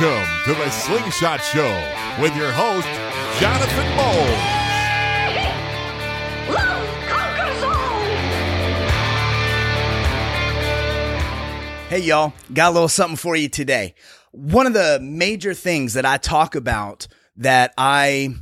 Welcome 0.00 0.26
to 0.44 0.54
the 0.54 0.70
Slingshot 0.70 1.42
Show 1.44 1.70
with 2.18 2.34
your 2.34 2.50
host, 2.50 2.88
Jonathan 3.38 3.94
Moles. 3.94 4.38
Hey, 11.90 11.98
y'all, 11.98 12.32
got 12.54 12.70
a 12.70 12.72
little 12.72 12.88
something 12.88 13.18
for 13.18 13.36
you 13.36 13.50
today. 13.50 13.94
One 14.30 14.66
of 14.66 14.72
the 14.72 14.98
major 15.02 15.52
things 15.52 15.92
that 15.92 16.06
I 16.06 16.16
talk 16.16 16.54
about 16.54 17.06
that 17.36 17.74
I 17.76 18.34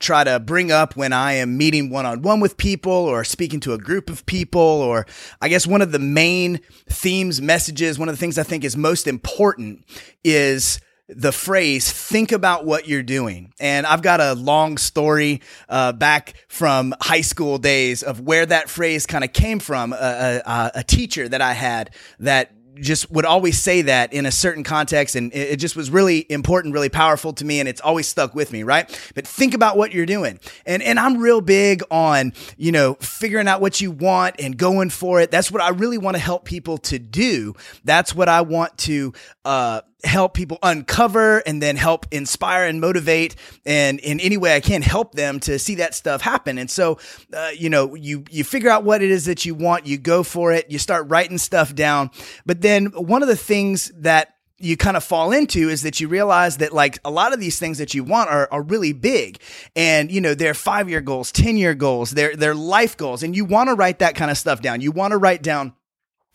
try 0.00 0.24
to 0.24 0.40
bring 0.40 0.72
up 0.72 0.96
when 0.96 1.12
I 1.12 1.34
am 1.34 1.56
meeting 1.56 1.90
one 1.90 2.06
on 2.06 2.22
one 2.22 2.40
with 2.40 2.56
people 2.56 2.92
or 2.92 3.22
speaking 3.22 3.60
to 3.60 3.74
a 3.74 3.78
group 3.78 4.10
of 4.10 4.26
people, 4.26 4.60
or 4.60 5.06
I 5.40 5.48
guess 5.48 5.66
one 5.66 5.82
of 5.82 5.92
the 5.92 5.98
main 5.98 6.60
themes, 6.88 7.40
messages, 7.40 7.98
one 7.98 8.08
of 8.08 8.14
the 8.14 8.20
things 8.20 8.38
I 8.38 8.42
think 8.42 8.64
is 8.64 8.76
most 8.76 9.06
important 9.06 9.84
is 10.24 10.80
the 11.12 11.32
phrase 11.32 11.90
think 11.90 12.32
about 12.32 12.64
what 12.64 12.86
you're 12.86 13.02
doing. 13.02 13.52
And 13.58 13.84
i've 13.84 14.02
got 14.02 14.20
a 14.20 14.34
long 14.34 14.78
story 14.78 15.40
uh, 15.68 15.92
back 15.92 16.34
from 16.48 16.94
high 17.00 17.20
school 17.22 17.58
days 17.58 18.02
of 18.02 18.20
where 18.20 18.46
that 18.46 18.70
phrase 18.70 19.06
kind 19.06 19.24
of 19.24 19.32
came 19.32 19.58
from 19.58 19.92
a, 19.92 20.40
a, 20.46 20.70
a 20.76 20.84
teacher 20.84 21.28
that 21.28 21.42
i 21.42 21.52
had 21.52 21.90
that 22.20 22.52
just 22.82 23.10
would 23.10 23.24
always 23.24 23.60
say 23.60 23.82
that 23.82 24.12
in 24.12 24.26
a 24.26 24.30
certain 24.32 24.64
context 24.64 25.16
and 25.16 25.34
it, 25.34 25.56
just 25.56 25.76
was 25.76 25.90
really 25.90 26.26
important 26.30 26.72
really 26.74 26.88
powerful 26.88 27.32
to 27.34 27.44
me 27.44 27.60
and 27.60 27.68
it's 27.68 27.80
always 27.80 28.06
stuck 28.06 28.34
with 28.34 28.52
me 28.52 28.62
right? 28.62 28.88
But 29.14 29.26
think 29.26 29.54
about 29.54 29.76
what 29.76 29.92
you're 29.92 30.06
doing. 30.06 30.40
And 30.66 30.82
and 30.82 30.98
i'm 30.98 31.18
real 31.18 31.40
big 31.40 31.82
on 31.90 32.32
you 32.56 32.72
know 32.72 32.94
figuring 32.94 33.48
out 33.48 33.60
what 33.60 33.80
you 33.80 33.90
want 33.90 34.36
and 34.38 34.56
going 34.56 34.90
for 34.90 35.20
it. 35.20 35.30
That's 35.30 35.50
what 35.50 35.62
i 35.62 35.70
really 35.70 35.98
want 35.98 36.16
to 36.16 36.22
help 36.22 36.44
people 36.44 36.78
to 36.78 36.98
do. 36.98 37.54
That's 37.84 38.14
what 38.14 38.28
i 38.28 38.40
want 38.40 38.76
to 38.78 39.12
uh 39.44 39.82
help 40.04 40.34
people 40.34 40.58
uncover 40.62 41.38
and 41.38 41.62
then 41.62 41.76
help 41.76 42.06
inspire 42.10 42.66
and 42.66 42.80
motivate 42.80 43.36
and 43.66 43.98
in 44.00 44.20
any 44.20 44.36
way 44.36 44.54
I 44.54 44.60
can 44.60 44.82
help 44.82 45.12
them 45.12 45.40
to 45.40 45.58
see 45.58 45.76
that 45.76 45.94
stuff 45.94 46.20
happen. 46.20 46.58
And 46.58 46.70
so, 46.70 46.98
uh, 47.32 47.50
you 47.56 47.70
know, 47.70 47.94
you 47.94 48.24
you 48.30 48.44
figure 48.44 48.70
out 48.70 48.84
what 48.84 49.02
it 49.02 49.10
is 49.10 49.26
that 49.26 49.44
you 49.44 49.54
want, 49.54 49.86
you 49.86 49.98
go 49.98 50.22
for 50.22 50.52
it, 50.52 50.70
you 50.70 50.78
start 50.78 51.08
writing 51.08 51.38
stuff 51.38 51.74
down. 51.74 52.10
But 52.46 52.60
then 52.60 52.86
one 52.86 53.22
of 53.22 53.28
the 53.28 53.36
things 53.36 53.92
that 53.96 54.34
you 54.60 54.76
kind 54.76 54.96
of 54.96 55.02
fall 55.02 55.32
into 55.32 55.68
is 55.70 55.82
that 55.82 56.00
you 56.00 56.08
realize 56.08 56.58
that 56.58 56.72
like 56.72 56.98
a 57.04 57.10
lot 57.10 57.32
of 57.32 57.40
these 57.40 57.58
things 57.58 57.78
that 57.78 57.94
you 57.94 58.04
want 58.04 58.28
are, 58.28 58.46
are 58.52 58.62
really 58.62 58.92
big 58.92 59.40
and 59.74 60.12
you 60.12 60.20
know 60.20 60.34
they're 60.34 60.54
five 60.54 60.88
year 60.88 61.00
goals 61.00 61.32
10 61.32 61.56
year 61.56 61.74
goals 61.74 62.10
they're, 62.10 62.36
they're 62.36 62.54
life 62.54 62.96
goals 62.96 63.22
and 63.22 63.34
you 63.34 63.44
want 63.44 63.68
to 63.68 63.74
write 63.74 64.00
that 64.00 64.14
kind 64.14 64.30
of 64.30 64.36
stuff 64.36 64.60
down 64.60 64.82
you 64.82 64.92
want 64.92 65.12
to 65.12 65.16
write 65.16 65.42
down 65.42 65.72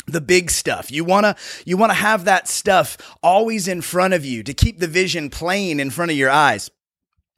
the 0.08 0.22
big 0.22 0.52
stuff. 0.52 0.92
You 0.92 1.04
want 1.04 1.26
to 1.26 1.36
you 1.66 1.78
want 1.78 1.92
to 1.92 1.96
have 1.96 2.26
that 2.26 2.48
stuff 2.48 2.98
always 3.24 3.68
in 3.68 3.82
front 3.82 4.14
of 4.14 4.26
you 4.26 4.44
to 4.44 4.54
keep 4.54 4.80
the 4.80 4.88
vision 4.88 5.30
plain 5.30 5.80
in 5.80 5.90
front 5.90 6.12
of 6.12 6.18
your 6.18 6.30
eyes. 6.30 6.70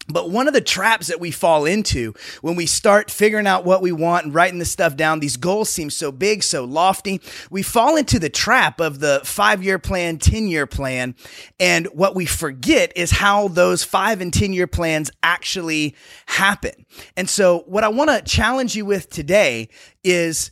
But 0.09 0.29
one 0.29 0.47
of 0.47 0.53
the 0.53 0.61
traps 0.61 1.07
that 1.07 1.19
we 1.19 1.31
fall 1.31 1.65
into 1.65 2.13
when 2.41 2.55
we 2.55 2.65
start 2.65 3.11
figuring 3.11 3.45
out 3.45 3.65
what 3.65 3.81
we 3.81 3.91
want 3.91 4.25
and 4.25 4.33
writing 4.33 4.57
this 4.57 4.71
stuff 4.71 4.95
down, 4.95 5.19
these 5.19 5.35
goals 5.35 5.69
seem 5.69 5.89
so 5.89 6.13
big, 6.13 6.43
so 6.43 6.63
lofty. 6.63 7.19
We 7.51 7.61
fall 7.61 7.97
into 7.97 8.17
the 8.17 8.29
trap 8.29 8.79
of 8.79 8.99
the 8.99 9.19
five 9.25 9.63
year 9.63 9.79
plan, 9.79 10.17
10 10.17 10.47
year 10.47 10.65
plan. 10.65 11.15
And 11.59 11.87
what 11.87 12.15
we 12.15 12.25
forget 12.25 12.93
is 12.95 13.11
how 13.11 13.49
those 13.49 13.83
five 13.83 14.21
and 14.21 14.33
10 14.33 14.53
year 14.53 14.67
plans 14.67 15.11
actually 15.23 15.93
happen. 16.25 16.85
And 17.17 17.29
so 17.29 17.63
what 17.67 17.83
I 17.83 17.89
want 17.89 18.09
to 18.09 18.21
challenge 18.21 18.77
you 18.77 18.85
with 18.85 19.09
today 19.09 19.67
is 20.05 20.51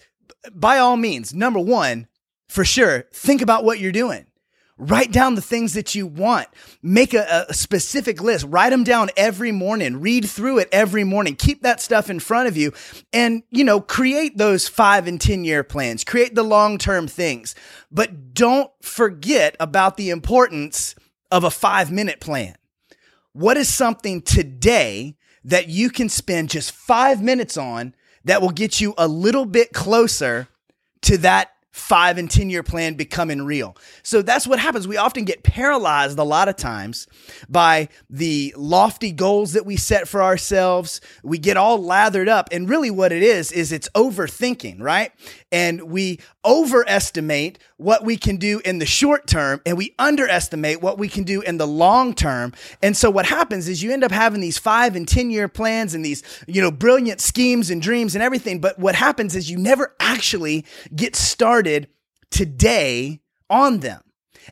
by 0.53 0.77
all 0.77 0.97
means, 0.97 1.33
number 1.33 1.59
one, 1.59 2.07
for 2.47 2.63
sure, 2.63 3.05
think 3.13 3.41
about 3.41 3.63
what 3.63 3.79
you're 3.79 3.91
doing. 3.91 4.25
Write 4.77 5.13
down 5.13 5.35
the 5.35 5.41
things 5.41 5.73
that 5.73 5.95
you 5.95 6.05
want. 6.05 6.47
Make 6.81 7.13
a, 7.13 7.45
a, 7.47 7.53
specific 7.53 8.21
list. 8.21 8.45
Write 8.49 8.71
them 8.71 8.83
down 8.83 9.09
every 9.15 9.53
morning. 9.53 10.01
Read 10.01 10.25
through 10.25 10.59
it 10.59 10.67
every 10.69 11.05
morning. 11.05 11.37
Keep 11.37 11.61
that 11.61 11.79
stuff 11.79 12.09
in 12.09 12.19
front 12.19 12.49
of 12.49 12.57
you 12.57 12.73
and, 13.13 13.43
you 13.51 13.63
know, 13.63 13.79
create 13.79 14.37
those 14.37 14.67
five 14.67 15.07
and 15.07 15.19
10 15.19 15.45
year 15.45 15.63
plans. 15.63 16.03
Create 16.03 16.35
the 16.35 16.43
long 16.43 16.77
term 16.77 17.07
things. 17.07 17.55
But 17.89 18.33
don't 18.33 18.69
forget 18.81 19.55
about 19.61 19.95
the 19.95 20.09
importance 20.09 20.93
of 21.31 21.45
a 21.45 21.51
five 21.51 21.89
minute 21.89 22.19
plan. 22.19 22.55
What 23.31 23.55
is 23.55 23.73
something 23.73 24.21
today 24.21 25.15
that 25.45 25.69
you 25.69 25.89
can 25.89 26.09
spend 26.09 26.49
just 26.49 26.71
five 26.71 27.21
minutes 27.21 27.55
on 27.55 27.95
that 28.25 28.41
will 28.41 28.49
get 28.51 28.81
you 28.81 28.93
a 28.97 29.07
little 29.07 29.45
bit 29.45 29.73
closer 29.73 30.47
to 31.01 31.17
that 31.19 31.54
five 31.75 32.17
and 32.17 32.31
10 32.31 32.49
year 32.49 32.63
plan 32.63 32.93
becoming 32.93 33.41
real. 33.41 33.75
So 34.01 34.21
that's 34.21 34.47
what 34.47 34.59
happens. 34.59 34.87
We 34.87 34.95
often 34.95 35.25
get 35.25 35.43
paralyzed 35.43 36.17
a 36.17 36.23
lot 36.23 36.47
of 36.47 36.55
times 36.55 37.05
by 37.49 37.89
the 38.09 38.55
lofty 38.57 39.11
goals 39.11 39.51
that 39.53 39.65
we 39.65 39.75
set 39.75 40.07
for 40.07 40.23
ourselves. 40.23 41.01
We 41.21 41.37
get 41.37 41.57
all 41.57 41.77
lathered 41.77 42.29
up. 42.29 42.47
And 42.53 42.69
really, 42.69 42.89
what 42.89 43.11
it 43.11 43.21
is, 43.21 43.51
is 43.51 43.73
it's 43.73 43.89
overthinking, 43.89 44.81
right? 44.81 45.11
And 45.51 45.83
we 45.83 46.19
overestimate 46.45 47.59
what 47.75 48.05
we 48.05 48.15
can 48.15 48.37
do 48.37 48.61
in 48.63 48.79
the 48.79 48.85
short 48.85 49.27
term 49.27 49.59
and 49.65 49.77
we 49.77 49.93
underestimate 49.99 50.81
what 50.81 50.97
we 50.97 51.09
can 51.09 51.25
do 51.25 51.41
in 51.41 51.57
the 51.57 51.67
long 51.67 52.13
term. 52.13 52.53
And 52.81 52.95
so 52.95 53.09
what 53.09 53.25
happens 53.25 53.67
is 53.67 53.83
you 53.83 53.91
end 53.91 54.05
up 54.05 54.11
having 54.11 54.39
these 54.39 54.57
five 54.57 54.95
and 54.95 55.05
10 55.05 55.29
year 55.29 55.49
plans 55.49 55.93
and 55.93 56.05
these, 56.05 56.23
you 56.47 56.61
know, 56.61 56.71
brilliant 56.71 57.19
schemes 57.19 57.69
and 57.69 57.81
dreams 57.81 58.15
and 58.15 58.23
everything. 58.23 58.61
But 58.61 58.79
what 58.79 58.95
happens 58.95 59.35
is 59.35 59.51
you 59.51 59.57
never 59.57 59.93
actually 59.99 60.65
get 60.95 61.17
started 61.17 61.64
today 62.31 63.21
on 63.49 63.79
them. 63.79 64.01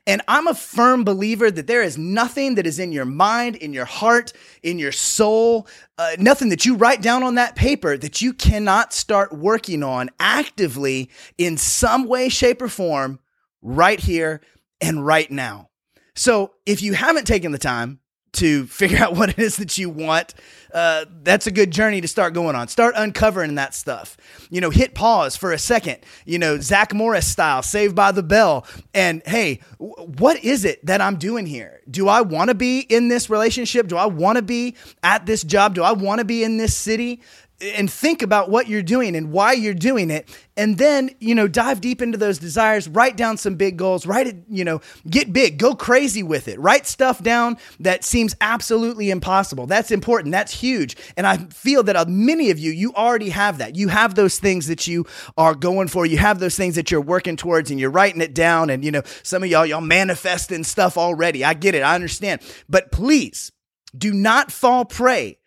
And 0.08 0.22
I'm 0.28 0.48
a 0.48 0.56
firm 0.56 1.04
believer 1.04 1.52
that 1.52 1.68
there 1.68 1.84
is 1.84 1.98
nothing 1.98 2.56
that 2.56 2.66
is 2.66 2.80
in 2.80 2.92
your 2.92 3.06
mind, 3.06 3.56
in 3.56 3.74
your 3.74 3.86
heart, 3.86 4.34
in 4.64 4.80
your 4.80 4.92
soul, 4.92 5.68
uh, 5.98 6.16
nothing 6.18 6.50
that 6.50 6.66
you 6.66 6.76
write 6.76 7.02
down 7.02 7.24
on 7.24 7.36
that 7.36 7.56
paper 7.56 7.98
that 7.98 8.22
you 8.22 8.34
cannot 8.34 8.94
start 8.94 9.34
working 9.34 9.84
on 9.84 10.10
actively 10.20 11.10
in 11.38 11.58
some 11.58 12.08
way, 12.08 12.30
shape, 12.30 12.62
or 12.62 12.70
form 12.70 13.20
right 13.62 14.00
here 14.00 14.42
and 14.82 15.06
right 15.06 15.30
now. 15.30 15.70
So 16.16 16.54
if 16.66 16.82
you 16.82 16.94
haven't 16.94 17.26
taken 17.26 17.52
the 17.52 17.58
time 17.58 18.00
to 18.34 18.66
figure 18.68 18.98
out 19.04 19.16
what 19.16 19.30
it 19.30 19.40
is 19.40 19.58
that 19.58 19.78
you 19.78 19.90
want, 19.90 20.34
uh, 20.74 21.06
that's 21.22 21.46
a 21.46 21.52
good 21.52 21.72
journey 21.72 22.02
to 22.02 22.08
start 22.08 22.34
going 22.34 22.56
on. 22.56 22.68
Start 22.68 22.96
uncovering 22.98 23.56
that 23.56 23.76
stuff. 23.76 24.18
You 24.50 24.60
know, 24.60 24.72
hit 24.72 24.96
pause 24.96 25.36
for 25.36 25.52
a 25.52 25.60
second, 25.60 26.00
you 26.26 26.40
know, 26.40 26.60
Zach 26.60 26.94
Morris 26.94 27.28
style, 27.28 27.62
saved 27.62 27.96
by 27.96 28.12
the 28.12 28.24
bell. 28.24 28.66
And 28.94 29.22
hey, 29.26 29.62
w- 29.80 30.12
what 30.18 30.44
is 30.44 30.66
it 30.66 30.84
that 30.86 31.00
I'm 31.00 31.18
doing 31.18 31.46
here? 31.46 31.82
Do 31.90 32.08
I 32.08 32.22
want 32.22 32.50
to 32.50 32.56
be 32.56 32.80
in 32.80 33.08
this 33.08 33.30
relationship? 33.30 33.88
Do 33.88 33.98
I 33.98 34.08
want 34.08 34.38
to 34.38 34.42
be 34.42 34.76
at 35.04 35.26
this 35.26 35.44
job? 35.44 35.76
Do 35.76 35.84
I 35.84 35.92
want 35.92 36.20
to 36.20 36.26
be 36.26 36.44
in 36.44 36.58
this 36.58 36.76
city? 36.76 37.22
And 37.64 37.92
think 37.92 38.22
about 38.22 38.50
what 38.50 38.68
you're 38.68 38.84
doing 38.84 39.16
and 39.16 39.32
why 39.32 39.54
you're 39.54 39.74
doing 39.74 40.10
it. 40.10 40.30
And 40.56 40.78
then 40.78 41.10
you 41.20 41.34
know 41.34 41.48
dive 41.48 41.82
deep 41.82 42.02
into 42.02 42.18
those 42.18 42.38
desires 42.38 42.88
write 42.88 43.18
down 43.18 43.38
some 43.38 43.56
big 43.56 43.78
goals 43.78 44.06
write 44.06 44.28
it 44.28 44.36
you 44.50 44.64
know 44.64 44.82
get 45.10 45.34
big 45.34 45.58
go 45.58 45.74
crazy 45.74 46.22
with 46.22 46.48
it. 46.48 46.60
Write 46.60 46.86
stuff 46.86 47.24
down 47.24 47.58
that 47.80 48.04
seems 48.04 48.36
absolutely 48.42 49.10
impossible. 49.10 49.66
That's 49.66 49.92
important. 49.92 50.32
That's 50.32 50.54
huge. 50.54 50.96
And 51.18 51.26
i 51.26 51.38
feel 51.38 51.84
that 51.84 51.96
uh, 51.96 52.06
many 52.08 52.52
of 52.52 52.60
you 52.60 52.72
you 52.72 52.94
already 52.94 53.30
have 53.30 53.58
that. 53.60 53.76
You 53.76 53.88
have 53.88 54.16
those 54.16 54.38
things 54.38 54.68
that 54.68 54.86
you 54.86 55.06
are 55.38 55.56
going 55.56 55.88
for. 55.88 56.06
You 56.06 56.18
have 56.18 56.40
those 56.40 56.56
things 56.56 56.76
that 56.76 56.92
you're 56.92 57.02
working 57.02 57.36
towards 57.36 57.72
and 57.72 57.80
you're 57.80 57.90
writing 57.90 58.22
it 58.22 58.34
down. 58.34 58.70
And 58.70 58.84
you 58.84 58.92
know 58.92 59.04
some 59.24 59.44
of 59.44 59.50
y'all 59.50 59.66
y'all 59.66 59.82
manifesting 59.82 60.64
stuff 60.64 60.98
already. 60.98 61.44
I 61.44 61.54
get 61.54 61.76
it. 61.76 61.82
I 61.82 61.96
understand. 61.96 62.42
But 62.70 62.92
please 62.92 63.52
do 63.98 64.14
not 64.14 64.52
fall 64.52 64.86
prey 64.86 65.38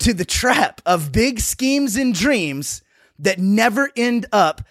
to 0.00 0.14
the 0.14 0.24
trap 0.24 0.80
of 0.84 1.12
big 1.12 1.40
schemes 1.40 1.96
and 1.96 2.14
dreams 2.14 2.82
that 3.18 3.38
never 3.38 3.90
end 3.96 4.26
up 4.32 4.62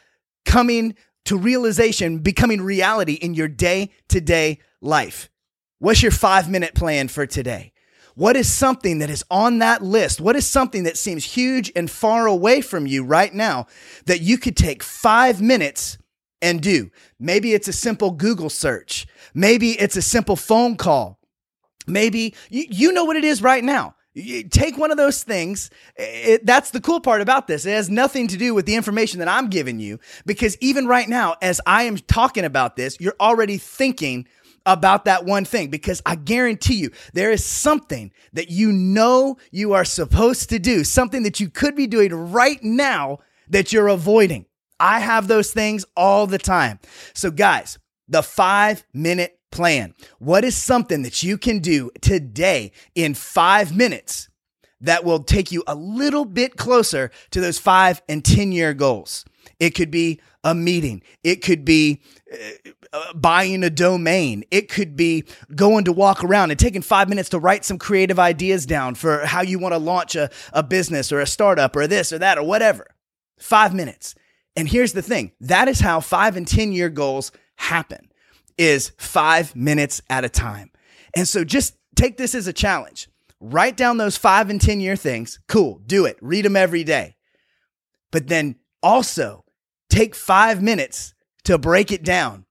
coming 0.46 0.96
to 1.26 1.38
realization, 1.38 2.20
becoming 2.20 2.62
reality 2.62 3.14
in 3.14 3.34
your 3.34 3.48
day 3.48 3.92
to 4.10 4.20
day 4.20 4.60
life. 4.81 5.30
What's 5.80 6.02
your 6.02 6.12
five 6.12 6.50
minute 6.50 6.74
plan 6.74 7.08
for 7.08 7.26
today? 7.26 7.72
What 8.16 8.36
is 8.36 8.52
something 8.52 9.00
that 9.00 9.10
is 9.10 9.24
on 9.31 9.60
that 9.60 9.81
list? 9.81 10.20
What 10.20 10.36
is 10.36 10.46
something 10.46 10.84
that 10.84 10.98
seems 10.98 11.24
huge 11.24 11.72
and 11.76 11.90
far 11.90 12.28
away 12.28 12.60
from 12.60 12.86
you 12.86 13.06
right 13.06 13.34
now 13.34 13.68
that 14.08 14.22
you 14.22 14.38
could 14.38 14.58
take 14.58 14.84
five 14.84 15.42
minutes 15.42 15.98
and 16.42 16.62
do? 16.62 16.92
Maybe 17.18 17.54
it's 17.54 17.70
a 17.70 17.74
simple 17.74 18.12
Google 18.12 18.50
search. 18.50 19.08
Maybe 19.34 19.72
it's 19.80 19.96
a 19.96 20.02
simple 20.02 20.36
phone 20.36 20.76
call. 20.76 21.20
Maybe 21.88 22.36
you, 22.50 22.66
you 22.70 22.92
know 22.92 23.06
what 23.06 23.16
it 23.16 23.24
is 23.24 23.42
right 23.42 23.64
now. 23.64 23.96
Take 24.50 24.77
one 24.77 24.92
of 24.92 24.98
those 24.98 25.24
things. 25.24 25.69
It, 25.95 26.45
that's 26.45 26.71
the 26.71 26.81
cool 26.81 27.00
part 27.00 27.21
about 27.21 27.48
this. 27.48 27.66
It 27.66 27.71
has 27.71 27.89
nothing 27.89 28.27
to 28.27 28.38
do 28.38 28.54
with 28.54 28.66
the 28.66 28.75
information 28.75 29.19
that 29.19 29.27
I'm 29.27 29.50
giving 29.50 29.80
you 29.80 30.00
because 30.25 30.57
even 30.60 30.88
right 30.88 31.07
now, 31.07 31.36
as 31.42 31.62
I 31.66 31.83
am 31.83 31.98
talking 31.98 32.45
about 32.45 32.75
this, 32.75 32.98
you're 33.00 33.16
already 33.19 33.57
thinking 33.57 34.27
about 34.66 35.06
that 35.06 35.25
one 35.25 35.45
thing 35.45 35.69
because 35.69 36.01
I 36.06 36.16
guarantee 36.16 36.75
you 36.75 36.92
there 37.13 37.31
is 37.31 37.44
something 37.44 38.12
that 38.33 38.50
you 38.50 38.71
know 38.71 39.38
you 39.51 39.74
are 39.74 39.86
supposed 39.86 40.50
to 40.50 40.60
do, 40.60 40.83
something 40.83 41.24
that 41.24 41.39
you 41.39 41.50
could 41.50 41.75
be 41.75 41.88
doing 41.88 42.13
right 42.13 42.62
now 42.63 43.19
that 43.50 43.74
you're 43.74 43.88
avoiding. 43.88 44.45
I 44.80 45.00
have 45.00 45.27
those 45.27 45.51
things 45.51 45.86
all 45.95 46.27
the 46.27 46.38
time. 46.38 46.80
So, 47.13 47.31
guys, 47.31 47.80
the 48.07 48.24
five 48.24 48.86
minute 48.94 49.39
plan. 49.51 49.94
What 50.19 50.44
is 50.44 50.56
something 50.56 51.01
that 51.04 51.24
you 51.24 51.38
can 51.38 51.60
do 51.60 51.92
today 52.01 52.72
in 52.96 53.13
five 53.13 53.75
minutes 53.75 54.30
that 54.81 55.04
will 55.04 55.24
take 55.24 55.51
you 55.51 55.63
a 55.68 55.75
little 55.75 56.25
bit 56.25 56.56
closer 56.56 57.12
to 57.31 57.42
those 57.42 57.60
five 57.60 58.01
and 58.07 58.24
10 58.24 58.51
year 58.51 58.74
goals? 58.74 59.25
It 59.60 59.72
could 59.72 59.92
be 59.92 60.22
a 60.44 60.56
meeting. 60.56 61.01
It 61.24 61.44
could 61.44 61.66
be 61.66 62.01
uh, 62.31 62.72
uh, 62.94 63.13
buying 63.13 63.63
a 63.63 63.69
domain. 63.69 64.44
It 64.51 64.69
could 64.69 64.96
be 64.96 65.25
going 65.54 65.84
to 65.86 65.92
walk 65.92 66.24
around 66.24 66.52
and 66.52 66.60
taking 66.60 66.81
five 66.81 67.10
minutes 67.10 67.30
to 67.30 67.40
write 67.40 67.66
some 67.66 67.78
creative 67.78 68.19
ideas 68.19 68.66
down 68.66 68.95
for 68.95 69.25
how 69.25 69.42
you 69.42 69.60
want 69.60 69.74
to 69.74 69.80
launch 69.80 70.16
a, 70.16 70.30
a 70.54 70.63
business 70.63 71.12
or 71.12 71.19
a 71.19 71.28
startup 71.28 71.75
or 71.75 71.88
this 71.88 72.13
or 72.13 72.19
that 72.19 72.38
or 72.38 72.44
whatever. 72.44 72.88
Five 73.38 73.74
minutes. 73.74 74.16
And 74.56 74.68
here's 74.68 74.94
the 74.94 75.02
thing 75.02 75.31
that 75.42 75.68
is 75.68 75.80
how 75.80 76.00
five 76.00 76.36
and 76.38 76.48
10 76.48 76.72
year 76.72 76.90
goals 76.90 77.31
happen 77.56 78.09
is 78.60 78.92
five 78.98 79.56
minutes 79.56 80.02
at 80.10 80.26
a 80.26 80.30
time. 80.30 80.70
And 81.16 81.28
so 81.28 81.44
just 81.44 81.76
take 81.96 82.18
this 82.18 82.36
as 82.36 82.46
a 82.46 82.54
challenge. 82.54 83.08
Write 83.40 83.78
down 83.78 83.98
those 83.98 84.18
five 84.18 84.50
and 84.50 84.60
10 84.60 84.82
year 84.82 84.98
things. 84.98 85.40
Cool. 85.48 85.82
Do 85.88 86.06
it. 86.06 86.18
Read 86.22 86.46
them 86.46 86.58
every 86.58 86.84
day. 86.84 87.16
But 88.12 88.28
then 88.28 88.58
also 88.84 89.46
take 89.90 90.14
five 90.14 90.62
minutes 90.62 91.14
to 91.46 91.58
break 91.58 91.92
it 91.92 92.04
down. 92.04 92.46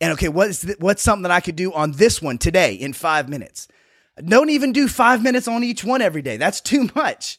And 0.00 0.12
okay, 0.12 0.28
what's, 0.28 0.60
th- 0.60 0.78
what's 0.80 1.02
something 1.02 1.22
that 1.22 1.30
I 1.30 1.40
could 1.40 1.56
do 1.56 1.72
on 1.72 1.92
this 1.92 2.20
one 2.20 2.36
today 2.36 2.74
in 2.74 2.92
five 2.92 3.28
minutes? 3.28 3.66
Don't 4.22 4.50
even 4.50 4.72
do 4.72 4.86
five 4.86 5.22
minutes 5.22 5.48
on 5.48 5.64
each 5.64 5.82
one 5.82 6.02
every 6.02 6.22
day. 6.22 6.36
That's 6.36 6.60
too 6.60 6.90
much. 6.94 7.38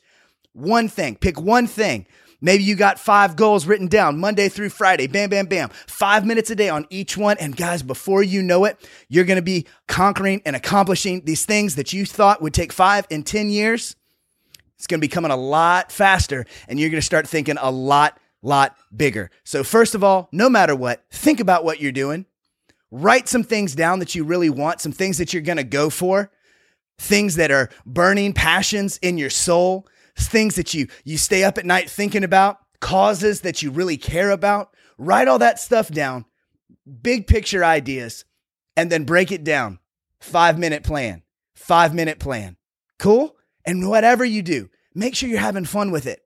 One 0.54 0.88
thing, 0.88 1.16
pick 1.16 1.40
one 1.40 1.68
thing. 1.68 2.08
Maybe 2.42 2.64
you 2.64 2.76
got 2.76 3.00
five 3.00 3.36
goals 3.36 3.66
written 3.66 3.88
down 3.88 4.20
Monday 4.20 4.50
through 4.50 4.70
Friday. 4.70 5.08
Bam, 5.08 5.30
bam, 5.30 5.46
bam. 5.46 5.70
Five 5.88 6.26
minutes 6.26 6.50
a 6.50 6.56
day 6.56 6.70
on 6.70 6.86
each 6.90 7.18
one. 7.18 7.38
And 7.40 7.56
guys, 7.56 7.84
before 7.84 8.24
you 8.24 8.42
know 8.42 8.66
it, 8.66 8.78
you're 9.10 9.26
going 9.26 9.38
to 9.38 9.44
be 9.44 9.66
conquering 9.88 10.42
and 10.46 10.56
accomplishing 10.56 11.24
these 11.26 11.46
things 11.46 11.76
that 11.76 11.94
you 11.94 12.06
thought 12.06 12.42
would 12.42 12.54
take 12.54 12.74
five 12.74 13.08
and 13.10 13.26
10 13.26 13.50
years. 13.50 13.96
It's 14.78 14.88
going 14.88 15.00
to 15.00 15.06
be 15.06 15.12
coming 15.12 15.32
a 15.32 15.38
lot 15.38 15.92
faster 15.92 16.46
and 16.68 16.80
you're 16.80 16.90
going 16.90 17.02
to 17.02 17.06
start 17.06 17.28
thinking 17.28 17.58
a 17.60 17.72
lot, 17.72 18.20
lot 18.42 18.76
bigger. 18.96 19.32
So, 19.44 19.64
first 19.64 19.96
of 19.96 20.04
all, 20.04 20.28
no 20.32 20.50
matter 20.50 20.76
what, 20.76 21.04
think 21.12 21.40
about 21.40 21.64
what 21.64 21.80
you're 21.80 21.92
doing. 21.92 22.26
Write 22.92 23.28
some 23.28 23.44
things 23.44 23.74
down 23.76 24.00
that 24.00 24.16
you 24.16 24.24
really 24.24 24.50
want, 24.50 24.82
some 24.82 24.92
things 24.92 25.18
that 25.18 25.34
you're 25.34 25.42
going 25.42 25.58
to 25.58 25.64
go 25.64 25.90
for, 25.90 26.32
things 26.98 27.36
that 27.36 27.52
are 27.52 27.70
burning 27.86 28.34
passions 28.34 28.98
in 28.98 29.18
your 29.18 29.30
soul 29.30 29.88
things 30.18 30.56
that 30.56 30.74
you 30.74 30.88
you 31.04 31.18
stay 31.18 31.44
up 31.44 31.58
at 31.58 31.66
night 31.66 31.90
thinking 31.90 32.24
about, 32.24 32.58
causes 32.80 33.42
that 33.42 33.62
you 33.62 33.72
really 33.72 33.98
care 33.98 34.32
about. 34.32 34.70
Write 34.98 35.28
all 35.28 35.40
that 35.40 35.60
stuff 35.60 35.90
down, 35.90 36.26
big 37.02 37.28
picture 37.28 37.64
ideas, 37.64 38.26
and 38.78 38.92
then 38.92 39.04
break 39.04 39.32
it 39.32 39.44
down. 39.44 39.80
5-minute 40.22 40.84
plan. 40.84 41.24
5-minute 41.58 42.20
plan. 42.20 42.58
Cool? 42.98 43.36
And 43.66 43.90
whatever 43.90 44.24
you 44.24 44.42
do, 44.42 44.70
make 44.94 45.16
sure 45.16 45.28
you're 45.28 45.40
having 45.40 45.66
fun 45.66 45.92
with 45.92 46.06
it. 46.06 46.22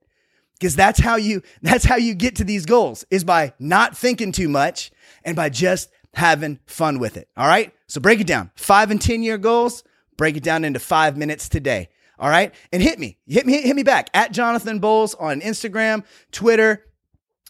Because 0.58 0.76
that's 0.76 1.00
how 1.00 1.16
you 1.16 1.42
that's 1.62 1.86
how 1.86 1.96
you 1.96 2.14
get 2.14 2.36
to 2.36 2.44
these 2.44 2.66
goals 2.66 3.04
is 3.10 3.24
by 3.24 3.54
not 3.58 3.96
thinking 3.96 4.30
too 4.30 4.48
much 4.48 4.90
and 5.24 5.34
by 5.34 5.48
just 5.48 5.90
having 6.12 6.58
fun 6.66 6.98
with 6.98 7.16
it. 7.16 7.28
All 7.36 7.46
right? 7.46 7.72
So 7.86 8.00
break 8.00 8.20
it 8.20 8.26
down. 8.26 8.50
5 8.56 8.90
and 8.90 9.00
10 9.00 9.22
year 9.22 9.38
goals, 9.38 9.82
break 10.18 10.36
it 10.36 10.42
down 10.42 10.64
into 10.64 10.78
5 10.78 11.16
minutes 11.16 11.48
today. 11.48 11.88
All 12.20 12.28
right. 12.28 12.54
And 12.70 12.82
hit 12.82 12.98
me, 12.98 13.18
hit 13.26 13.46
me, 13.46 13.62
hit 13.62 13.74
me 13.74 13.82
back 13.82 14.10
at 14.12 14.30
Jonathan 14.30 14.78
Bowles 14.78 15.14
on 15.14 15.40
Instagram, 15.40 16.04
Twitter, 16.30 16.84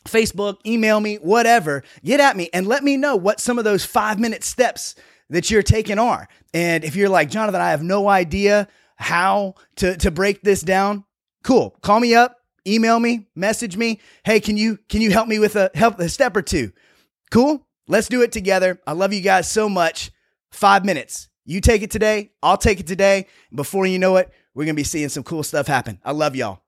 Facebook, 0.06 0.58
email 0.64 1.00
me, 1.00 1.16
whatever. 1.16 1.82
Get 2.04 2.20
at 2.20 2.36
me 2.36 2.48
and 2.52 2.66
let 2.66 2.84
me 2.84 2.96
know 2.96 3.16
what 3.16 3.40
some 3.40 3.58
of 3.58 3.64
those 3.64 3.84
five 3.84 4.20
minute 4.20 4.44
steps 4.44 4.94
that 5.28 5.50
you're 5.50 5.62
taking 5.62 5.98
are. 5.98 6.28
And 6.54 6.84
if 6.84 6.94
you're 6.94 7.08
like, 7.08 7.30
Jonathan, 7.30 7.60
I 7.60 7.70
have 7.70 7.82
no 7.82 8.08
idea 8.08 8.68
how 8.96 9.54
to, 9.76 9.96
to 9.96 10.10
break 10.10 10.42
this 10.42 10.60
down, 10.60 11.04
cool. 11.42 11.76
Call 11.82 11.98
me 12.00 12.14
up, 12.14 12.36
email 12.66 13.00
me, 13.00 13.28
message 13.34 13.76
me. 13.76 14.00
Hey, 14.24 14.40
can 14.40 14.56
you, 14.56 14.78
can 14.88 15.00
you 15.00 15.10
help 15.10 15.26
me 15.26 15.38
with 15.38 15.56
a 15.56 15.70
help 15.74 15.98
a 15.98 16.08
step 16.08 16.36
or 16.36 16.42
two? 16.42 16.72
Cool. 17.30 17.66
Let's 17.88 18.08
do 18.08 18.22
it 18.22 18.30
together. 18.30 18.80
I 18.86 18.92
love 18.92 19.12
you 19.12 19.20
guys 19.20 19.50
so 19.50 19.68
much. 19.68 20.12
Five 20.52 20.84
minutes. 20.84 21.28
You 21.44 21.60
take 21.60 21.82
it 21.82 21.90
today. 21.90 22.32
I'll 22.42 22.56
take 22.56 22.78
it 22.78 22.86
today. 22.86 23.26
Before 23.52 23.86
you 23.86 23.98
know 23.98 24.16
it, 24.16 24.30
we're 24.54 24.64
going 24.64 24.74
to 24.74 24.80
be 24.80 24.84
seeing 24.84 25.08
some 25.08 25.22
cool 25.22 25.42
stuff 25.42 25.66
happen. 25.66 25.98
I 26.04 26.12
love 26.12 26.34
y'all. 26.34 26.62